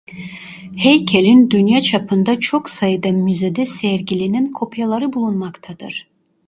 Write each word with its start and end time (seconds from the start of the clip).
Heykelin 0.77 1.49
dünya 1.51 1.81
çapında 1.81 2.39
çok 2.39 2.69
sayıda 2.69 3.11
müzede 3.11 3.65
sergilenen 3.65 4.51
kopyaları 4.51 5.13
bulunmaktadır. 5.13 6.07